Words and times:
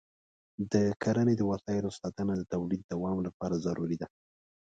د 0.71 0.73
کرني 1.01 1.35
د 1.37 1.41
وسایلو 1.51 1.91
ساتنه 1.99 2.33
د 2.37 2.41
تولید 2.53 2.81
دوام 2.93 3.17
لپاره 3.27 3.61
ضروري 3.65 3.97
ده. 4.01 4.07